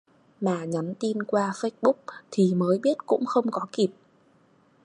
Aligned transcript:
Mà 0.41 0.65
nhắn 0.65 0.93
tin 0.99 1.23
qua 1.23 1.51
Facebook 1.55 1.93
thì 2.31 2.53
mới 2.53 2.79
biết 2.83 2.97
cũng 3.05 3.25
không 3.25 3.51
có 3.51 3.61
kịp 3.71 3.91